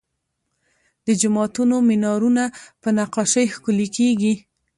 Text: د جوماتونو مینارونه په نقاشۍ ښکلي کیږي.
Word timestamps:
د 1.05 1.07
جوماتونو 1.21 1.75
مینارونه 1.89 2.43
په 2.81 2.89
نقاشۍ 2.97 3.45
ښکلي 3.55 3.87
کیږي. 3.97 4.33